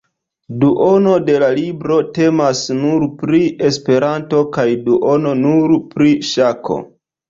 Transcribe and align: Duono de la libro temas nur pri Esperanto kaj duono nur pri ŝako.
Duono 0.61 1.11
de 1.27 1.35
la 1.43 1.49
libro 1.57 1.99
temas 2.17 2.63
nur 2.81 3.07
pri 3.21 3.45
Esperanto 3.71 4.43
kaj 4.59 4.69
duono 4.91 5.39
nur 5.47 5.81
pri 5.97 6.15
ŝako. 6.37 6.85